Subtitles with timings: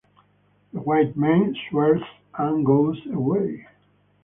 [0.73, 2.01] The white men swears
[2.33, 3.67] and goes away.